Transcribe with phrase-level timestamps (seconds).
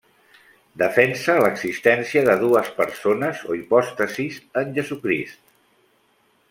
[0.81, 5.41] Defensa l'existència de dues persones o hipòstasis en Jesucrist.